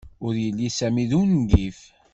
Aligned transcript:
Ur 0.25 0.33
yelli 0.43 0.69
Sami 0.77 1.05
d 1.09 1.11
ungif. 1.19 1.79